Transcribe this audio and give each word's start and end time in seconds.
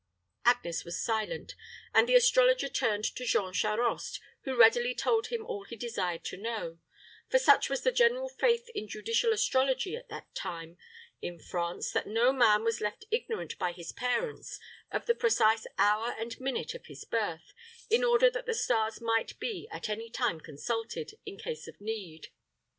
Agnes 0.45 0.83
was 0.83 0.99
silent, 0.99 1.53
and 1.93 2.09
the 2.09 2.15
astrologer 2.15 2.67
turned 2.67 3.03
to 3.03 3.23
Jean 3.23 3.53
Charost, 3.53 4.19
who 4.45 4.55
readily 4.59 4.95
told 4.95 5.27
him 5.27 5.45
all 5.45 5.63
he 5.65 5.75
desired 5.75 6.23
to 6.23 6.37
know; 6.37 6.79
for 7.29 7.37
such 7.37 7.69
was 7.69 7.83
the 7.83 7.91
general 7.91 8.27
faith 8.27 8.67
in 8.73 8.87
judicial 8.87 9.31
astrology 9.31 9.95
at 9.95 10.09
that 10.09 10.33
time 10.33 10.75
in 11.21 11.37
France, 11.37 11.91
that 11.91 12.07
no 12.07 12.33
man 12.33 12.63
was 12.63 12.81
left 12.81 13.05
ignorant 13.11 13.59
by 13.59 13.71
his 13.71 13.91
parents 13.91 14.59
of 14.89 15.05
the 15.05 15.13
precise 15.13 15.67
hour 15.77 16.15
and 16.17 16.39
minute 16.39 16.73
of 16.73 16.87
his 16.87 17.05
birth, 17.05 17.53
in 17.91 18.03
order 18.03 18.27
that 18.31 18.47
the 18.47 18.55
stars 18.55 19.01
might 19.01 19.37
be 19.37 19.67
at 19.69 19.87
any 19.87 20.09
time 20.09 20.39
consulted, 20.41 21.11
in 21.27 21.37
case 21.37 21.67
of 21.67 21.79
need. 21.79 22.29